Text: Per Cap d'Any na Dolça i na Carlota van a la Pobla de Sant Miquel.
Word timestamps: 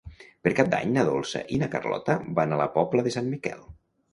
Per 0.45 0.53
Cap 0.59 0.69
d'Any 0.71 0.95
na 0.95 1.03
Dolça 1.09 1.43
i 1.57 1.61
na 1.65 1.69
Carlota 1.75 2.17
van 2.41 2.57
a 2.57 2.59
la 2.63 2.69
Pobla 2.79 3.07
de 3.09 3.15
Sant 3.19 3.29
Miquel. 3.37 3.63